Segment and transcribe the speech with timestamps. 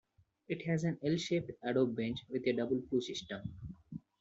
[0.47, 3.53] It has an 'L' shaped adobe bench with a double flue system.